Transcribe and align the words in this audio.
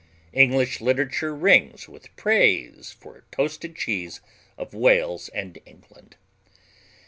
English 0.33 0.81
literature 0.81 1.35
rings 1.35 1.87
with 1.87 2.15
praise 2.15 2.89
for 2.91 3.13
the 3.13 3.21
toasted 3.29 3.75
cheese 3.75 4.19
of 4.57 4.73
Wales 4.73 5.29
and 5.29 5.59
England. 5.63 6.15